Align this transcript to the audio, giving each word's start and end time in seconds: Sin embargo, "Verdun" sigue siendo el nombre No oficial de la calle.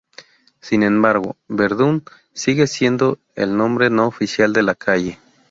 Sin 0.61 0.81
embargo, 0.81 1.37
"Verdun" 1.47 2.03
sigue 2.33 2.65
siendo 2.65 3.19
el 3.35 3.55
nombre 3.55 3.91
No 3.91 4.07
oficial 4.07 4.51
de 4.51 4.63
la 4.63 4.73
calle. 4.73 5.19